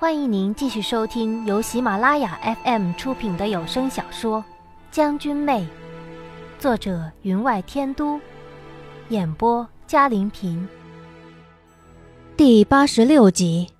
[0.00, 4.38] 欢迎您继续收听由喜马拉雅 FM 出品的有声小说
[4.92, 5.62] 《将军妹》，
[6.60, 8.20] 作者云外天都，
[9.08, 10.68] 演播嘉林平。
[12.36, 13.70] 第八十六集。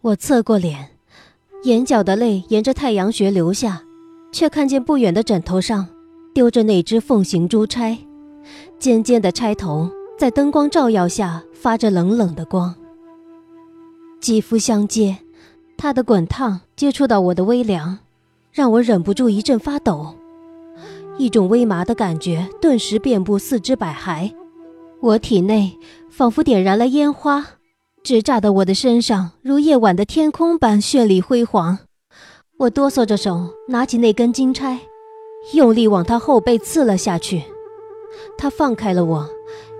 [0.00, 0.90] 我侧过脸，
[1.62, 3.80] 眼角的泪沿着太阳穴流下，
[4.32, 5.86] 却看见不远的枕头上
[6.34, 7.96] 丢着那只凤形珠钗，
[8.80, 12.74] 尖尖的钗头在灯光照耀下发着冷冷的光。
[14.26, 15.18] 肌肤相接，
[15.78, 18.00] 他的滚烫接触到我的微凉，
[18.50, 20.16] 让我忍不住一阵发抖，
[21.16, 24.34] 一种微麻的感觉顿时遍布四肢百骸，
[25.00, 25.78] 我体内
[26.10, 27.46] 仿佛点燃了烟花，
[28.02, 31.78] 直炸得我的身上如夜晚的天空般绚丽辉煌。
[32.58, 34.80] 我哆嗦着手拿起那根金钗，
[35.54, 37.44] 用力往他后背刺了下去。
[38.36, 39.30] 他放开了我，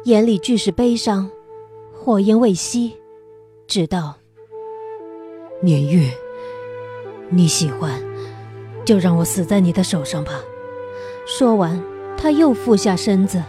[0.05, 1.29] 眼里俱是悲伤，
[1.93, 2.93] 火焰未熄，
[3.67, 4.15] 直道。
[5.67, 6.09] 年月，
[7.29, 8.01] 你喜欢，
[8.85, 10.31] 就让我死在你的手上吧。
[11.27, 11.83] 说完，
[12.17, 13.43] 他又俯下身子。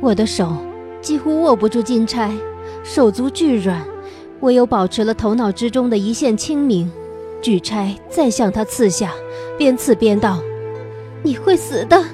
[0.00, 0.56] 我的手
[1.00, 2.32] 几乎握不住金钗，
[2.82, 3.86] 手足巨软，
[4.40, 6.90] 唯有保持了头脑之中的一线清明，
[7.40, 9.12] 举钗再向他刺下，
[9.56, 10.42] 边刺边道
[11.22, 12.04] ：“你会死的，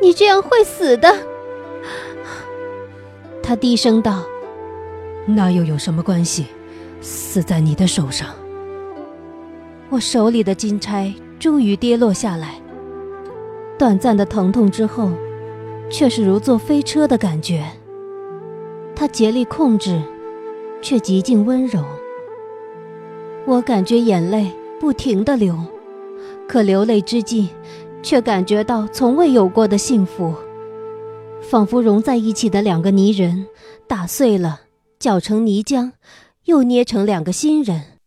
[0.00, 1.14] 你这样会死的。”
[3.44, 4.24] 他低声道
[5.28, 6.46] ：“那又有什么关系？”
[7.04, 8.34] 死在你的手上，
[9.90, 12.54] 我手里的金钗终于跌落下来。
[13.78, 15.10] 短暂的疼痛之后，
[15.90, 17.62] 却是如坐飞车的感觉。
[18.96, 20.00] 他竭力控制，
[20.80, 21.84] 却极尽温柔。
[23.44, 25.54] 我感觉眼泪不停的流，
[26.48, 27.50] 可流泪之际，
[28.02, 30.32] 却感觉到从未有过的幸福，
[31.42, 33.46] 仿佛融在一起的两个泥人
[33.86, 34.62] 打碎了，
[34.98, 35.90] 搅成泥浆。
[36.44, 37.98] 又捏成两个新人，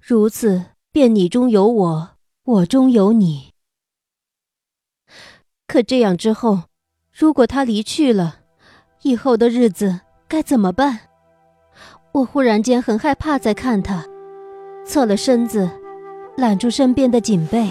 [0.00, 2.10] 如此便你中有我，
[2.44, 3.52] 我中有你。
[5.66, 6.64] 可这样之后，
[7.12, 8.40] 如果他离去了，
[9.02, 11.00] 以后的日子该怎么办？
[12.12, 14.04] 我忽然间很害怕再看他，
[14.86, 15.68] 侧了身子，
[16.36, 17.70] 揽住身边的锦被。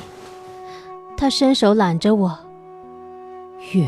[1.18, 2.38] 他伸手揽着我，
[3.74, 3.88] 月，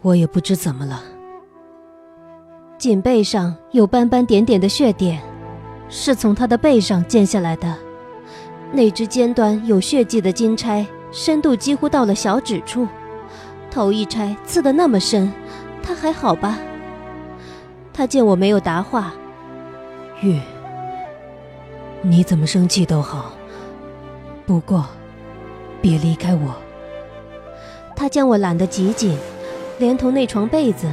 [0.00, 1.17] 我也不知怎么了。
[2.78, 5.20] 颈背上有斑斑点点的血点，
[5.88, 7.74] 是从他的背上溅下来的。
[8.72, 12.86] 那只尖端有血迹的金钗，深度几乎到了小指处。
[13.68, 15.32] 头一钗刺得那么深，
[15.82, 16.56] 他还好吧？
[17.92, 19.12] 他见我没有答话，
[20.20, 20.40] 月，
[22.00, 23.32] 你怎么生气都好，
[24.46, 24.86] 不过，
[25.82, 26.54] 别离开我。
[27.96, 29.18] 他将我揽得极紧，
[29.80, 30.86] 连同那床被子。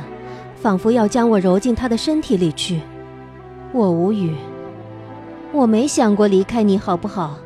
[0.66, 2.81] 仿佛要将我揉进他的身体里去，
[3.72, 4.36] 我无语。
[5.53, 7.38] 我没想过离开你，好不好？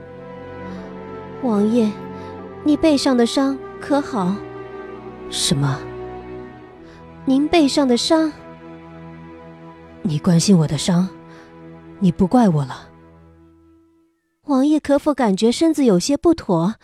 [1.44, 1.92] 王爷，
[2.64, 4.34] 你背上的伤可好？
[5.30, 5.82] 什么？
[7.26, 8.32] 您背上的伤？
[10.02, 11.10] 你关心我的伤，
[12.00, 12.88] 你不怪我了。
[14.46, 16.76] 王爷可否感觉身子有些不妥，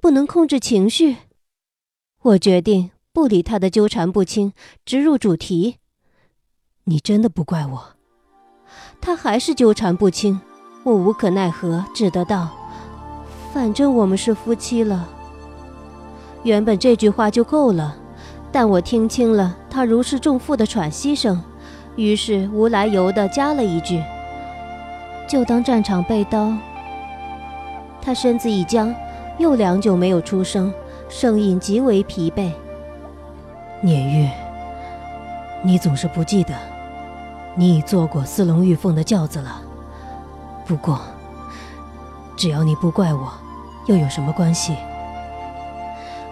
[0.00, 1.16] 不能控制情绪？
[2.22, 4.54] 我决定不理他的纠缠不清，
[4.86, 5.76] 直入主题。
[6.84, 7.82] 你真的不怪我？
[9.00, 10.40] 他还是纠缠不清，
[10.82, 12.48] 我无可奈何，只得道
[13.54, 15.08] ：“反正我们是夫妻了。”
[16.42, 17.96] 原本这句话就够了，
[18.50, 21.40] 但我听清了他如释重负的喘息声，
[21.94, 24.02] 于是无来由的加了一句
[25.28, 26.52] ：“就当战场被刀。”
[28.02, 28.92] 他身子一僵，
[29.38, 30.74] 又良久没有出声，
[31.08, 32.50] 声音极为疲惫。
[33.80, 34.30] 年月，
[35.62, 36.71] 你总是不记得。
[37.54, 39.60] 你已坐过四龙玉凤的轿子了，
[40.64, 40.98] 不过，
[42.34, 43.30] 只要你不怪我，
[43.86, 44.74] 又有什么关系？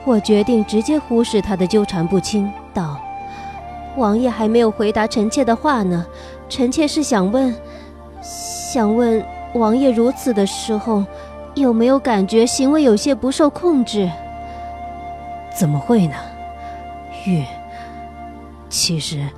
[0.07, 2.99] 我决定直接忽视他的纠缠不清，道
[3.99, 6.07] ：“王爷还没有回答臣妾的话呢，
[6.49, 7.55] 臣妾是想问，
[8.23, 9.23] 想问
[9.53, 11.05] 王爷如此的时候，
[11.55, 14.11] 有没有感觉行为有些不受控制？
[15.55, 16.15] 怎么会呢？
[17.27, 17.45] 玉，
[18.71, 19.29] 其实……”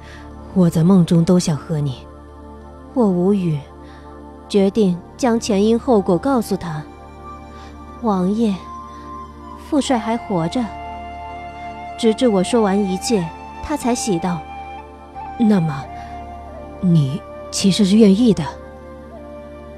[0.55, 2.07] 我在梦中都想和你，
[2.93, 3.59] 我无语，
[4.51, 6.83] 决定将前因后果告诉他。
[8.03, 8.55] 王爷，
[9.69, 10.63] 父帅还活着。
[11.99, 13.27] 直至我说完一切，
[13.63, 14.41] 他才喜道
[15.41, 15.83] ：“那么，
[16.83, 17.19] 你
[17.51, 18.45] 其实是愿意的。”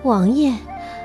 [0.02, 0.52] 王爷，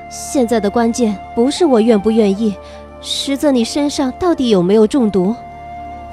[0.09, 2.55] 现在的关键不是我愿不愿意，
[3.01, 5.35] 实则你身上到底有没有中毒？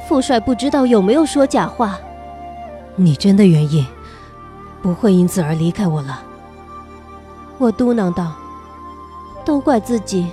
[0.07, 1.99] 父帅不知道有没有说假话。
[2.97, 3.87] 你真的愿意？
[4.83, 6.23] 不会因此而离开我了。
[7.59, 8.35] 我嘟囔道
[9.45, 10.29] ：“都怪自己，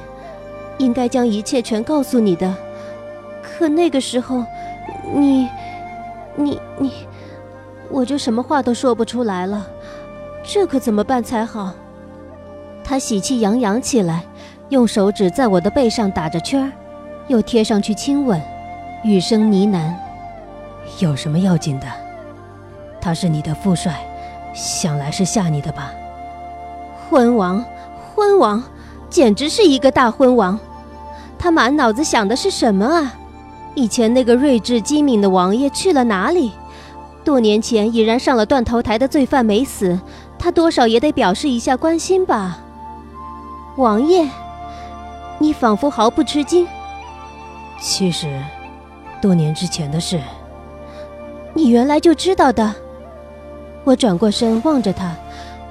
[0.78, 2.56] 应该将一切全告诉你的。
[3.42, 4.44] 可那个时候，
[5.14, 5.48] 你，
[6.36, 6.92] 你，你，
[7.90, 9.68] 我就什么话都说不出来了。
[10.44, 11.74] 这可怎么办才好？”
[12.84, 14.24] 他喜气洋洋起来，
[14.70, 16.72] 用手指在我的背上打着圈儿，
[17.28, 18.40] 又贴上去亲吻，
[19.04, 19.94] 语声呢喃
[21.00, 21.88] ：“有什么要紧的？
[23.04, 24.00] 他是你的父帅，
[24.54, 25.92] 想来是吓你的吧？”
[27.12, 27.64] 昏王，
[28.16, 28.64] 昏王，
[29.10, 30.58] 简直是一个大昏王！
[31.38, 33.14] 他满脑子想的是什么啊？
[33.76, 36.54] 以前那个睿智机敏的王爷去了哪里？
[37.26, 40.00] 多年前已然上了断头台的罪犯没死，
[40.40, 42.60] 他多少也得表示一下关心吧？
[43.76, 44.30] 王爷，
[45.40, 46.66] 你仿佛毫不吃惊。
[47.82, 48.42] 其实，
[49.22, 50.22] 多年之前的事，
[51.54, 52.74] 你原来就知道的。
[53.84, 55.16] 我转过身望着他。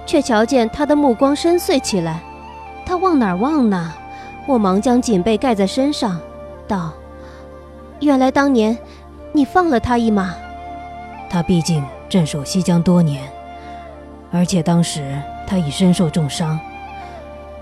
[0.04, 2.20] 却瞧见他的目光深邃起来，
[2.84, 3.92] 他往哪儿望呢？
[4.48, 6.20] 我忙将锦被盖在身上，
[6.66, 6.92] 道
[8.02, 8.76] ：“原来当年
[9.32, 10.34] 你放了他一马。
[11.30, 13.22] 他毕竟镇守西江多年，
[14.32, 15.16] 而且当时
[15.46, 16.58] 他已身受重伤，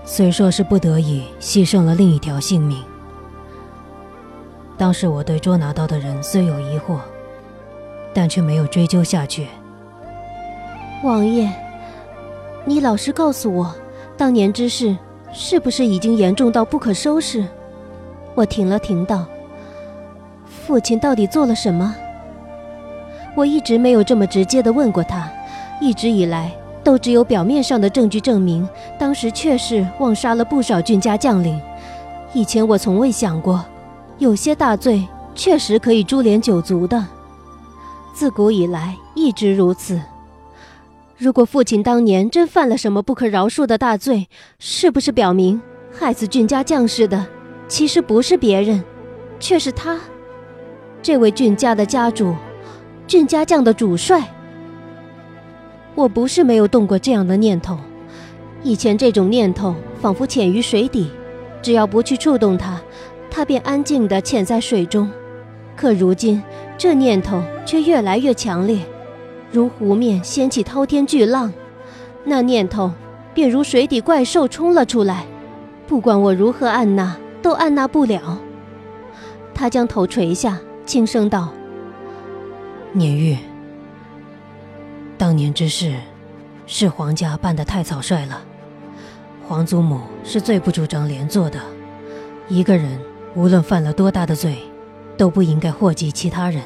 [0.03, 2.83] 虽说是不得已牺牲了另一条性命。
[4.79, 6.97] 当时我对捉拿到的人虽有疑惑，
[8.15, 9.47] 但却没有追究下去。
[11.03, 11.51] 王爷。”
[12.65, 13.73] 你老实告诉我，
[14.15, 14.95] 当年之事
[15.33, 17.45] 是不是已经严重到不可收拾？
[18.35, 19.25] 我停了停，道
[20.45, 21.95] ：“父亲到底做了什么？”
[23.35, 25.27] 我一直没有这么直接的问过他，
[25.79, 26.51] 一直以来
[26.83, 28.67] 都只有表面上的证据证明，
[28.99, 31.59] 当时确实妄杀了不少郡家将领。
[32.33, 33.63] 以前我从未想过，
[34.19, 37.03] 有些大罪确实可以株连九族的，
[38.13, 39.99] 自古以来一直如此。
[41.21, 44.27] 如果父亲当年真犯了什么不可饶恕的大罪，
[44.57, 47.23] 是不是表明害死俊家将士的
[47.67, 48.83] 其实不是别人，
[49.39, 49.99] 却是他，
[50.99, 52.33] 这位俊家的家主，
[53.05, 54.33] 俊家将的主帅？
[55.93, 57.77] 我不是没有动过这样的念头，
[58.63, 61.11] 以前这种念头仿佛潜于水底，
[61.61, 62.81] 只要不去触动它，
[63.29, 65.07] 它便安静地潜在水中。
[65.75, 66.41] 可如今
[66.79, 68.79] 这念头却越来越强烈。
[69.51, 71.51] 如湖面掀起滔天巨浪，
[72.23, 72.91] 那念头
[73.33, 75.25] 便如水底怪兽冲了出来，
[75.87, 78.39] 不管我如何按捺，都按捺不了。
[79.53, 81.49] 他将头垂下，轻声道
[82.93, 83.37] ：“年玉，
[85.17, 85.95] 当年之事，
[86.65, 88.41] 是皇家办得太草率了。
[89.47, 91.59] 皇祖母是最不主张连坐的。
[92.47, 92.97] 一个人
[93.35, 94.57] 无论犯了多大的罪，
[95.17, 96.63] 都不应该祸及其他人。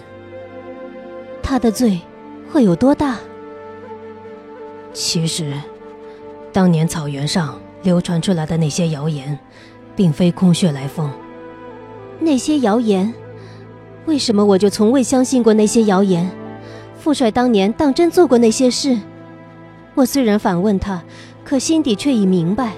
[1.41, 1.99] 他的罪。”
[2.51, 3.17] 会有多大？
[4.93, 5.53] 其实，
[6.53, 9.37] 当年草原上流传出来的那些谣言，
[9.95, 11.11] 并非空穴来风。
[12.19, 13.13] 那些谣言，
[14.05, 16.29] 为什么我就从未相信过那些谣言？
[16.97, 18.97] 父帅当年当真做过那些事？
[19.95, 21.03] 我虽然反问他，
[21.43, 22.71] 可心底却已明白，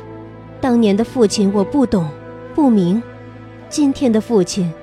[0.60, 2.10] 当年的父亲我不懂
[2.56, 3.02] 不明，
[3.70, 4.74] 今天的父亲，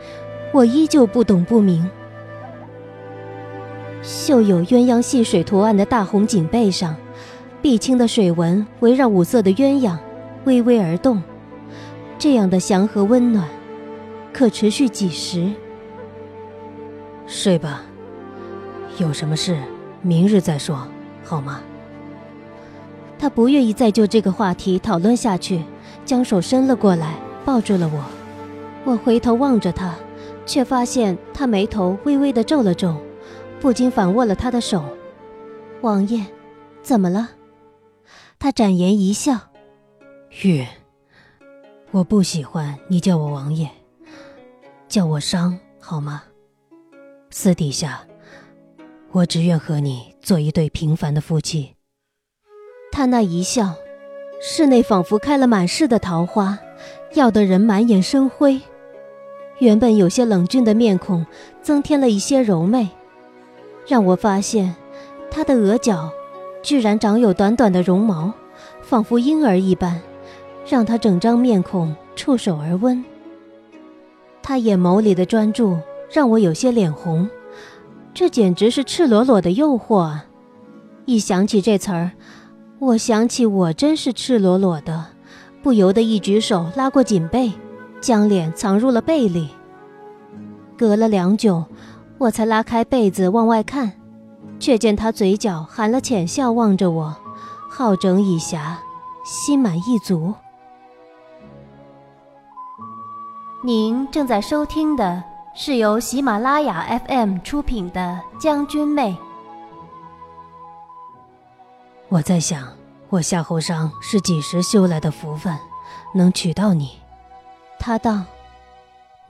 [0.53, 1.91] 我依旧不懂不明。
[4.05, 6.95] 绣有鸳鸯戏水图案的大红锦被上，
[7.63, 9.97] 碧青的水纹围绕五色的鸳鸯，
[10.45, 11.23] 微微而动。
[12.19, 13.49] 这样的祥和温暖，
[14.31, 15.51] 可持续几时？
[17.27, 17.83] 睡吧，
[18.99, 19.57] 有什么事
[20.03, 20.87] 明日再说，
[21.25, 21.63] 好吗？
[23.19, 25.63] 他不愿意再就这个话题讨论下去，
[26.05, 28.05] 将手伸了过来，抱住了我。
[28.85, 29.95] 我回头望着他，
[30.45, 32.95] 却发现他眉头微微的皱了皱。
[33.65, 34.85] 不禁反握了他的手，
[35.81, 36.23] 王爷，
[36.83, 37.31] 怎么了？
[38.39, 39.39] 他展颜一笑，
[40.43, 40.69] 月，
[41.91, 43.71] 我不喜欢你叫我王爷，
[44.87, 46.25] 叫我商好吗？
[47.31, 48.07] 私底下，
[49.13, 51.75] 我只愿和你做一对平凡的夫妻。
[52.93, 53.77] 他那一笑，
[54.43, 56.59] 室内仿佛开了满室的桃花，
[57.15, 58.61] 耀得人满眼生辉。
[59.59, 61.25] 原本有些冷峻的面孔，
[61.63, 62.91] 增添了一些柔媚。
[63.87, 64.75] 让我发现，
[65.31, 66.11] 他的额角
[66.63, 68.33] 居然长有短短的绒毛，
[68.81, 70.01] 仿佛婴儿一般，
[70.67, 73.05] 让他整张面孔触手而温。
[74.43, 75.79] 他眼眸里的专注
[76.11, 77.29] 让我有些脸红，
[78.15, 80.25] 这简直是赤裸裸的诱惑啊！
[81.05, 82.13] 一想起这词儿，
[82.79, 85.07] 我想起我真是赤裸裸的，
[85.63, 87.53] 不由得一举手拉过颈背，
[88.01, 89.51] 将脸藏入了被里。
[90.79, 91.65] 隔了良久。
[92.19, 93.93] 我才拉开被子往外看，
[94.59, 97.15] 却见他嘴角含了浅笑，望着我，
[97.69, 98.77] 好整以暇，
[99.25, 100.33] 心满意足。
[103.63, 105.23] 您正在收听的
[105.55, 109.13] 是由喜马拉雅 FM 出品的《将军妹》。
[112.09, 112.69] 我在想，
[113.09, 115.57] 我夏侯商是几时修来的福分，
[116.15, 116.99] 能娶到你？
[117.79, 118.23] 他道：“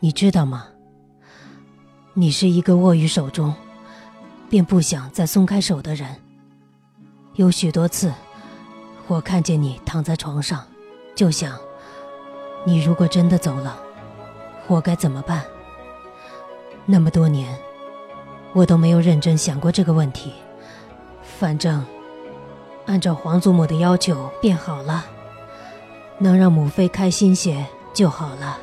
[0.01, 0.67] 你知道吗？
[2.17, 3.53] 你是一个握于手中，
[4.49, 6.09] 便不想再松开手的人。
[7.35, 8.13] 有许多次，
[9.09, 10.65] 我看见你躺在床上，
[11.17, 11.59] 就想，
[12.65, 13.77] 你如果真的走了。”
[14.69, 15.45] 我该怎么办？
[16.87, 17.59] 那么多年，
[18.53, 20.33] 我都没有认真想过这个问题。
[21.21, 21.85] 反正，
[22.87, 25.05] 按照皇祖母的要求便好了，
[26.19, 28.57] 能让母妃开心些就好了。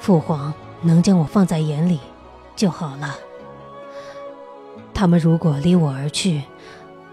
[0.00, 2.00] 父皇能将我放在眼里
[2.54, 3.16] 就好了。
[4.94, 6.42] 他们如果离我而去，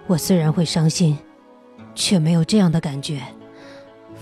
[0.08, 1.18] 我虽然会伤心，
[1.94, 3.22] 却没有这样的感觉，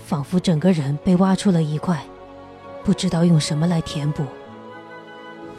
[0.04, 2.04] 仿佛整个人被挖出了一块。
[2.84, 4.22] 不知道用什么来填补。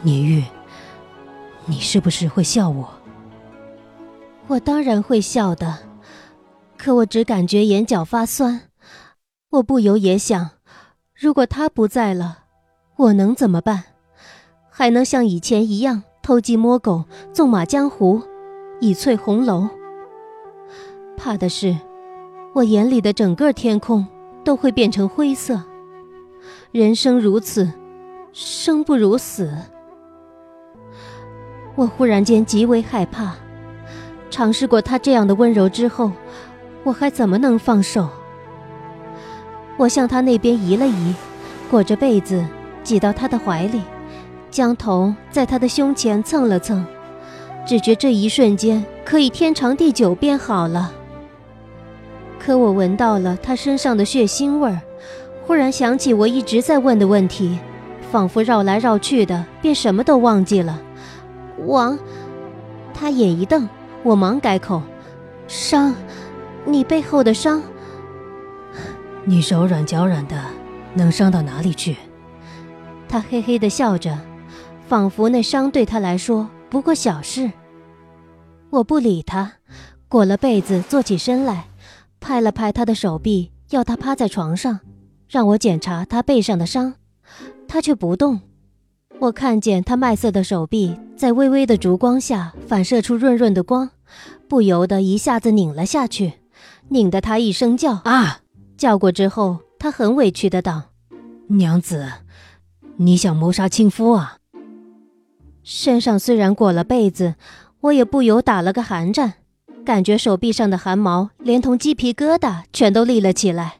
[0.02, 0.44] 年玉，
[1.64, 2.88] 你是不是会笑我？
[4.46, 5.78] 我当然会笑的，
[6.76, 8.70] 可我只感觉眼角发酸。
[9.50, 10.50] 我不由也想，
[11.12, 12.44] 如果他不在了，
[12.96, 13.84] 我能怎么办？
[14.70, 18.22] 还能像以前一样偷鸡摸狗、纵马江湖、
[18.80, 19.68] 以翠红楼？
[21.14, 21.76] 怕的是，
[22.54, 24.06] 我眼里的整个天空
[24.42, 25.62] 都会变成灰色。
[26.72, 27.70] 人生如此，
[28.32, 29.52] 生不如死。
[31.74, 33.34] 我忽然间极为害怕。
[34.30, 36.12] 尝试过他这样的温柔之后，
[36.82, 38.08] 我还怎么能放手？
[39.76, 41.14] 我向他那边移了移，
[41.70, 42.42] 裹着被子
[42.86, 43.82] 挤到他的怀里，
[44.48, 46.86] 将头在他的胸前蹭了蹭，
[47.66, 50.92] 只觉这一瞬间可以天长地久便好了。
[52.38, 54.80] 可我闻到了他身上的血腥味儿。
[55.44, 57.58] 忽然想起我一直在问的问题，
[58.12, 60.80] 仿佛绕来绕去的，便什么都忘记了。
[61.66, 61.98] 王，
[62.94, 63.68] 他眼一瞪，
[64.04, 64.80] 我忙改口
[65.48, 65.94] ：“伤，
[66.64, 67.60] 你背后的伤。
[69.24, 70.36] 你手软脚软的，
[70.94, 71.96] 能伤到哪里去？”
[73.08, 74.18] 他嘿嘿地笑着，
[74.88, 77.50] 仿佛那伤对他来说不过小事。
[78.70, 79.52] 我不理他，
[80.08, 81.68] 裹了被子坐起身来，
[82.20, 84.80] 拍了拍他的手臂，要他趴在床上。
[85.28, 86.94] 让我检查他背上的伤，
[87.66, 88.40] 他却不动。
[89.18, 93.90] 我看见他麦色的手臂在微微的烛光下反射出润润的光，
[94.46, 96.34] 不由得一下子拧了下去，
[96.90, 98.40] 拧得他一声叫啊！
[98.76, 100.90] 叫过之后，他很委屈的道
[101.48, 102.08] ：“娘子，
[102.96, 104.38] 你想谋杀亲夫啊？”
[105.62, 107.34] 身上虽然裹了被子，
[107.80, 109.34] 我也不由打了个寒战，
[109.84, 113.78] 感觉手臂上的汗毛连同鸡皮疙瘩全都立了起来。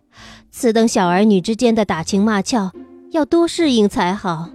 [0.51, 2.73] 此等小儿女之间的打情骂俏，
[3.11, 4.51] 要多适应才好，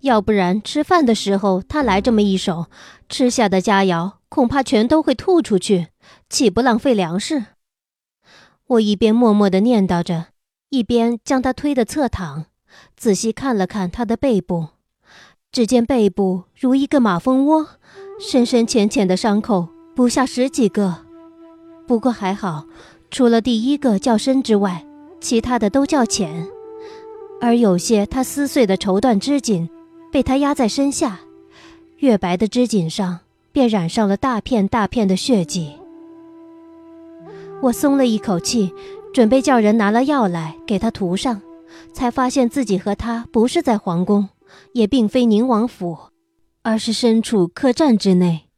[0.00, 2.66] 要不然吃饭的时候他来这么一手，
[3.08, 5.88] 吃下的佳肴恐怕全都会吐出去，
[6.28, 7.44] 岂不浪费粮食？
[8.66, 10.26] 我一边默默地念叨着，
[10.70, 12.46] 一边将他推得侧躺，
[12.96, 14.68] 仔细看了看他的背部，
[15.52, 17.66] 只见背部如一个马蜂窝，
[18.18, 21.04] 深深浅浅的伤口不下十几个，
[21.86, 22.66] 不过还好，
[23.10, 24.84] 除了第一个较深之外。
[25.20, 26.46] 其他的都较浅，
[27.40, 29.70] 而有些他撕碎的绸缎织锦，
[30.12, 31.18] 被他压在身下，
[31.96, 35.78] 月白的织锦上便染上了大片大片的血迹。
[37.62, 38.70] 我松了一口气，
[39.14, 41.40] 准备叫人拿了药来给他涂上，
[41.94, 44.28] 才发现自己和他不是在皇宫，
[44.72, 45.96] 也并非宁王府，
[46.62, 48.48] 而是身处客栈之内，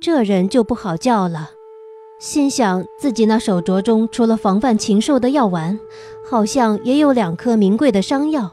[0.00, 1.50] 这人就不好叫了。
[2.20, 5.78] 心想自己那手镯中，除了防范禽兽的药丸，
[6.30, 8.52] 好像也有两颗名贵的伤药。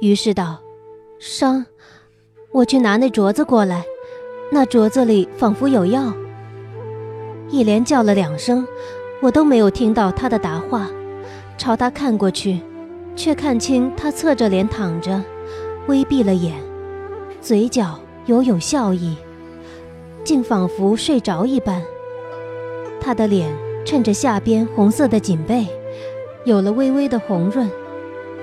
[0.00, 0.60] 于是道
[1.18, 1.64] ：“伤，
[2.52, 3.84] 我去拿那镯子过来。
[4.52, 6.12] 那镯子里仿佛有药。”
[7.50, 8.66] 一连叫了两声，
[9.20, 10.88] 我都没有听到他的答话。
[11.58, 12.60] 朝他看过去，
[13.16, 15.22] 却看清他侧着脸躺着，
[15.86, 16.54] 微闭了眼，
[17.40, 19.16] 嘴角犹有笑意，
[20.24, 21.82] 竟仿佛睡着一般。
[23.00, 23.50] 他的脸
[23.84, 25.66] 衬着下边红色的锦被，
[26.44, 27.68] 有了微微的红润，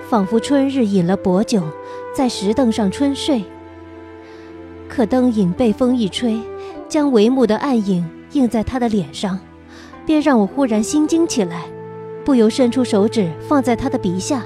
[0.10, 1.62] 仿佛春日饮了薄酒，
[2.14, 3.44] 在石凳上春睡。
[4.90, 6.40] 可灯影被风一吹，
[6.88, 9.40] 将帷幕的暗影映在他的脸上，
[10.06, 11.66] 便让我忽然心惊起来，
[12.26, 14.44] 不由伸出手指放在他的鼻下，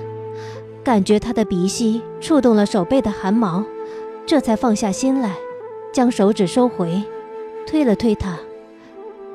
[0.84, 3.64] 感觉他的鼻息触动了手背的汗毛，
[4.26, 5.36] 这才放下心来，
[5.94, 7.04] 将手指收回，
[7.68, 8.40] 推了推他，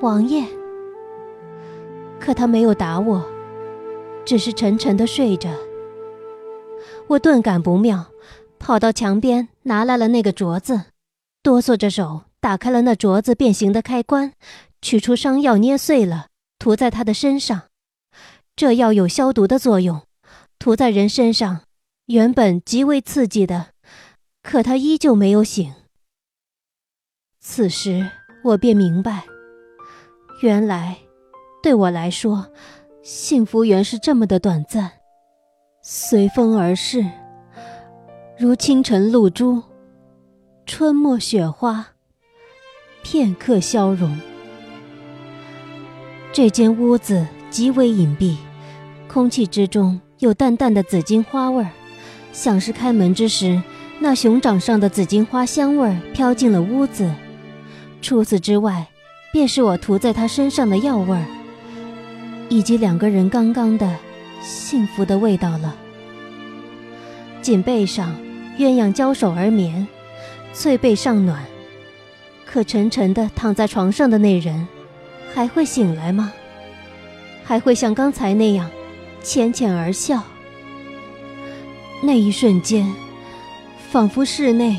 [0.00, 0.44] 王爷。
[2.18, 3.24] 可他没有打我，
[4.24, 5.50] 只是沉沉的睡着。
[7.08, 8.06] 我顿感不妙，
[8.58, 10.86] 跑到墙边拿来了那个镯子，
[11.42, 14.32] 哆嗦着手打开了那镯子变形的开关，
[14.82, 16.26] 取出伤药捏碎了，
[16.58, 17.62] 涂在他的身上。
[18.56, 20.02] 这药有消毒的作用，
[20.58, 21.62] 涂在人身上，
[22.06, 23.68] 原本极为刺激的，
[24.42, 25.72] 可他依旧没有醒。
[27.40, 28.10] 此时
[28.42, 29.25] 我便明白，
[30.42, 30.98] 原来
[31.62, 32.50] 对我来说，
[33.02, 34.92] 幸福原是这么的短暂，
[35.82, 37.04] 随风而逝，
[38.36, 39.62] 如清晨露珠，
[40.64, 41.88] 春末雪花，
[43.04, 44.18] 片刻消融。
[46.32, 48.36] 这间屋子极为隐蔽。
[49.08, 51.70] 空气之中有淡淡的紫荆花味儿，
[52.32, 53.61] 像是开门之时，
[54.00, 57.12] 那熊掌上的紫荆花香味儿飘进了屋子。
[58.00, 58.87] 除此之外，
[59.30, 61.26] 便是我涂在他身上的药味儿，
[62.49, 63.94] 以及两个人刚刚的
[64.40, 65.76] 幸福的味道了。
[67.42, 68.16] 锦被上，
[68.58, 69.87] 鸳鸯交手而眠，
[70.54, 71.44] 翠被尚暖，
[72.46, 74.66] 可沉沉的躺在床上的那人，
[75.35, 76.32] 还会醒来吗？
[77.44, 78.70] 还会像刚才那样？
[79.23, 80.23] 浅浅而笑。
[82.02, 82.87] 那一瞬间，
[83.90, 84.78] 仿佛室内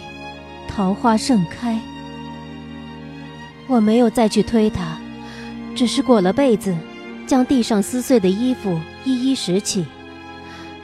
[0.68, 1.80] 桃花盛开。
[3.68, 4.98] 我没有再去推他，
[5.76, 6.76] 只是裹了被子，
[7.26, 9.86] 将地上撕碎的衣服一一拾起。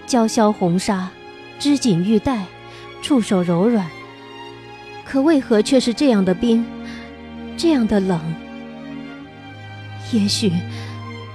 [0.05, 1.09] 娇绡红纱，
[1.59, 2.45] 织锦玉带，
[3.01, 3.87] 触手柔软。
[5.05, 6.65] 可为何却是这样的冰，
[7.55, 8.19] 这样的冷？
[10.11, 10.51] 也许，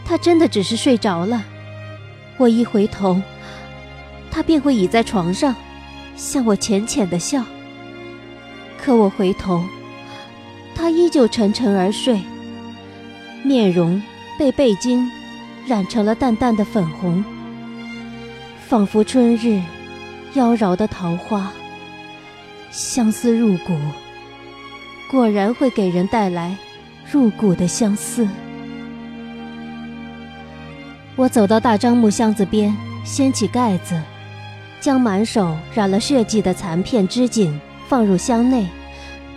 [0.05, 1.43] 他真的只是睡着了。
[2.39, 3.21] 我一回头，
[4.31, 5.55] 他便会倚在床上，
[6.17, 7.45] 向我浅浅的笑。
[8.81, 9.65] 可我回头，
[10.75, 12.21] 他依旧沉沉而睡，
[13.43, 14.01] 面容
[14.39, 15.05] 被背巾
[15.67, 17.25] 染成了淡淡的粉红，
[18.69, 19.61] 仿佛春日
[20.35, 21.51] 妖娆的桃花，
[22.71, 23.77] 相思入骨。
[25.11, 26.57] 果然会给人带来
[27.11, 28.29] 入骨的相思。
[31.19, 32.73] 我走到大樟木箱子边，
[33.05, 34.01] 掀起盖子，
[34.81, 38.69] 将满手染了血迹的残片织锦放入箱内，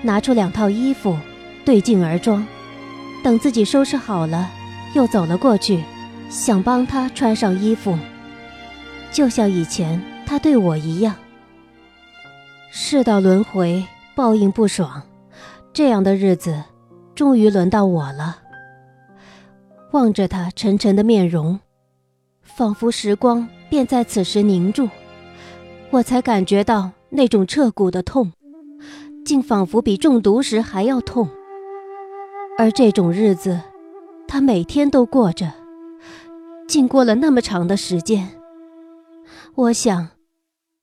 [0.03, 1.17] 拿出两套衣服，
[1.65, 2.45] 对镜而装。
[3.23, 4.51] 等自己收拾好了，
[4.93, 5.83] 又走了过去，
[6.29, 7.97] 想帮他穿上衣服，
[9.11, 11.15] 就像以前他对我一样。
[12.69, 15.01] 世道轮回，报应不爽，
[15.73, 16.63] 这样的日子，
[17.15, 18.37] 终于轮到我了。
[19.93, 21.59] 望着他沉沉的面容。
[22.55, 24.89] 仿佛时光便在此时凝住，
[25.89, 28.33] 我才感觉到那种彻骨的痛，
[29.25, 31.29] 竟仿佛比中毒时还要痛。
[32.57, 33.61] 而这种日子，
[34.27, 35.53] 他每天都过着，
[36.67, 38.29] 竟过了那么长的时间。
[39.55, 40.09] 我想，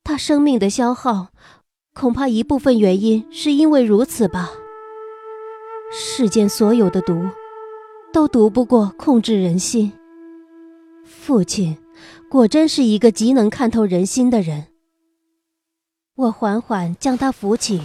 [0.03, 1.29] 他生命的消耗，
[1.95, 4.51] 恐怕一部分原因是因为如此吧。
[5.93, 7.29] 世间所有的毒，
[8.13, 9.93] 都毒不过控制人心。
[11.29, 11.77] 父亲，
[12.31, 14.69] 果真是一个极能看透人心的人。
[16.15, 17.83] 我缓缓将他扶起，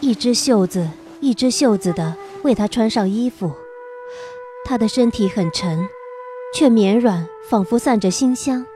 [0.00, 0.90] 一只袖子
[1.20, 3.52] 一只袖子的为他穿上衣服。
[4.64, 5.86] 他的身体很沉，
[6.52, 8.66] 却绵软，仿佛散着馨香。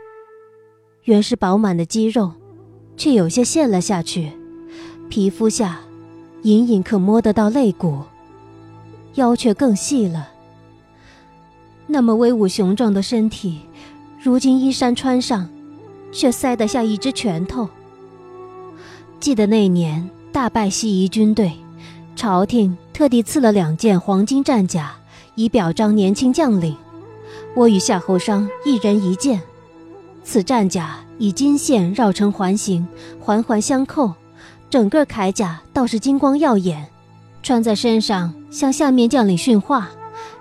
[1.03, 2.35] 原是饱满的肌肉，
[2.97, 4.31] 却有些陷了下去，
[5.09, 5.81] 皮肤下
[6.43, 8.03] 隐隐可摸得到肋骨，
[9.15, 10.29] 腰却更细了。
[11.89, 13.63] 那么威武雄壮的身体。
[14.25, 15.49] 如今衣衫穿上，
[16.13, 17.69] 却塞得下一只拳头。
[19.19, 21.51] 记得那年大败西夷军队，
[22.15, 24.93] 朝廷特地赐了两件黄金战甲，
[25.35, 26.77] 以表彰年轻将领。
[27.57, 29.41] 我与夏侯商一人一件。
[30.23, 32.87] 此战甲以金线绕成环形，
[33.19, 34.13] 环环相扣，
[34.71, 36.87] 整个铠甲倒是金光耀眼，
[37.43, 39.91] 穿在身上向下面将领训话，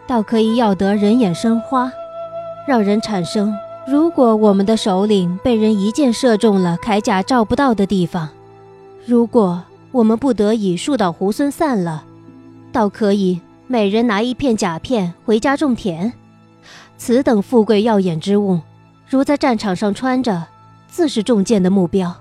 [0.06, 1.92] 倒可以耀得人眼生花，
[2.68, 3.52] 让人产生。
[3.92, 8.30] 如果我们的首领被人一箭射中了铠甲照不到的地方，
[9.06, 12.06] 如果我们不得已树倒猢狲散了，
[12.72, 16.14] 倒可以每人拿一片甲片回家种田。
[16.98, 18.62] 此等富贵耀眼之物，
[19.10, 20.48] 如在战场上穿着，
[20.88, 22.16] 自是中箭的目标。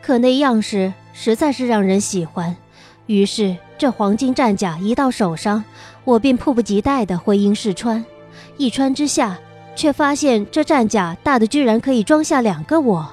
[0.00, 2.56] 可那样式实在是让人喜欢，
[3.04, 5.62] 于是这黄金战甲一到手上，
[6.04, 8.02] 我便迫不及待地回营试穿。
[8.56, 9.38] 一穿之下。
[9.76, 13.06] 却发现这战甲大的居然可以装下两个我。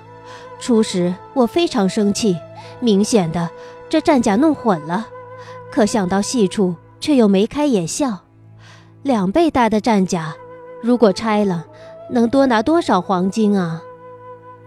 [0.60, 2.38] 初时我非常生气，
[2.80, 3.50] 明显的
[3.90, 5.08] 这战甲弄混了，
[5.70, 8.20] 可想到细处，却又眉开眼笑。
[9.02, 10.34] 两倍大的战甲，
[10.82, 11.66] 如果拆了，
[12.10, 13.82] 能多拿多少黄金啊？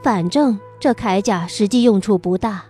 [0.02, 2.64] 反正这铠甲实际用处不大。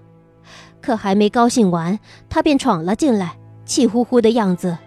[0.81, 4.79] 可还没高兴完，他便闯了进来，气呼呼的样子。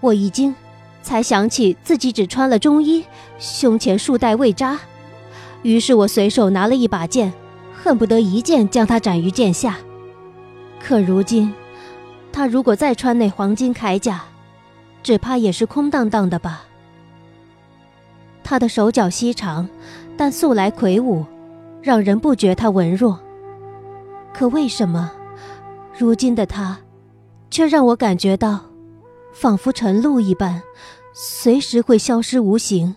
[0.00, 0.54] 我一惊，
[1.02, 3.06] 才想起自己只穿了中衣，
[3.38, 4.78] 胸前束带未扎。
[5.62, 7.32] 于是我随手拿了一把剑，
[7.74, 9.78] 恨不得一剑将他斩于剑下。
[10.80, 11.52] 可如今，
[12.32, 14.24] 他如果再穿那黄金铠甲，
[15.02, 16.64] 只怕也是空荡荡的吧。
[18.44, 19.68] 他的手脚细长，
[20.16, 21.26] 但素来魁梧，
[21.82, 23.18] 让人不觉他文弱。
[24.32, 25.10] 可为什么？
[25.98, 26.78] 如今的他，
[27.50, 28.66] 却让我感觉到，
[29.32, 30.62] 仿佛晨露一般，
[31.12, 32.96] 随时会消失无形。